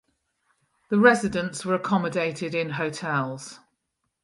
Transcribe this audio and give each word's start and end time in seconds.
The 0.89 0.97
residents 0.97 1.63
were 1.63 1.75
accommodated 1.75 2.55
in 2.55 2.71
hotels. 2.71 3.59